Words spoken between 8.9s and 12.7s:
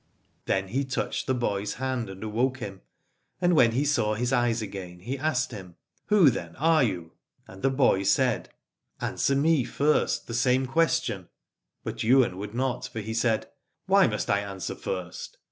Answer me first the same question. But Ywain would